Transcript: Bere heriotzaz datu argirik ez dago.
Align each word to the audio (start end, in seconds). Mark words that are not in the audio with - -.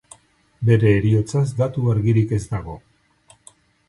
Bere 0.69 0.93
heriotzaz 0.99 1.43
datu 1.59 1.83
argirik 1.91 2.33
ez 2.39 2.39
dago. 2.55 2.79